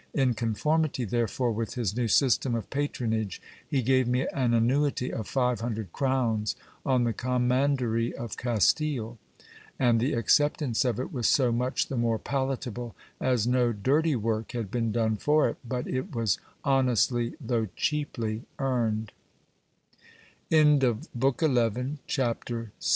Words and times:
In 0.15 0.33
conformity 0.33 1.05
therefore 1.05 1.51
with 1.51 1.75
his 1.75 1.95
new 1.95 2.07
system 2.07 2.55
of 2.55 2.71
patronage, 2.71 3.39
he 3.67 3.83
gave 3.83 4.07
me 4.07 4.25
an 4.29 4.51
annuity 4.55 5.13
of 5.13 5.27
five 5.27 5.59
hundred 5.61 5.93
crowns 5.93 6.55
on 6.83 7.03
the 7.03 7.13
commandery 7.13 8.11
of 8.15 8.35
Castile; 8.35 9.19
and 9.77 9.99
the 9.99 10.13
acceptance 10.13 10.85
of 10.85 10.99
it 10.99 11.13
was 11.13 11.27
so 11.27 11.51
much 11.51 11.85
the 11.87 11.97
more 11.97 12.17
palatable, 12.17 12.95
as 13.19 13.45
no 13.45 13.71
dirty 13.71 14.15
work 14.15 14.53
had 14.53 14.71
been 14.71 14.91
done 14.91 15.17
for 15.17 15.47
it, 15.47 15.57
but 15.63 15.85
it 15.87 16.15
was 16.15 16.39
honestly, 16.65 17.35
though 17.39 17.67
cheaply 17.75 18.41